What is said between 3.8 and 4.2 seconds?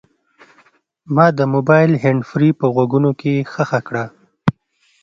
کړه.